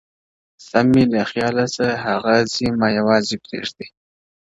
o 0.03 0.03
سم 0.67 0.85
مي 0.93 1.03
له 1.13 1.21
خياله 1.31 1.65
څه 1.75 1.85
هغه 2.05 2.35
ځي 2.53 2.67
مايوازي 2.81 3.37
پرېــږدي، 3.45 3.85